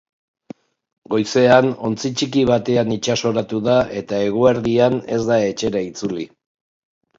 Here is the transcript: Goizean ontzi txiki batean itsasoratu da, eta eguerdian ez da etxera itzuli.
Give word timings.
Goizean 1.13 1.67
ontzi 1.89 2.11
txiki 2.21 2.45
batean 2.53 2.95
itsasoratu 2.97 3.61
da, 3.69 3.77
eta 4.01 4.23
eguerdian 4.33 4.99
ez 5.19 5.23
da 5.31 5.41
etxera 5.53 5.87
itzuli. 5.93 6.29